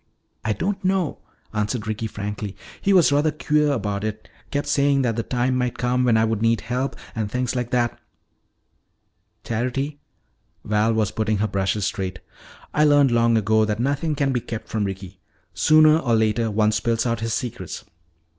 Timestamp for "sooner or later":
15.53-16.49